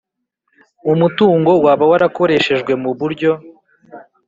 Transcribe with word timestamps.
umutungo 0.91 1.51
waba 1.65 1.83
warakoreshejwe 1.91 2.71
mu 2.83 2.91
buryo 2.99 3.31